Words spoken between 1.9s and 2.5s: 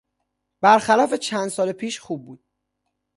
خوب بود.